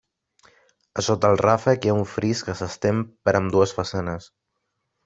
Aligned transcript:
A 1.01 1.03
sota 1.07 1.31
el 1.33 1.37
ràfec 1.41 1.85
hi 1.87 1.93
ha 1.93 1.99
un 1.99 2.09
fris 2.15 2.43
que 2.49 2.59
s'estén 2.63 3.05
per 3.29 3.39
ambdues 3.43 3.79
façanes. 3.83 4.33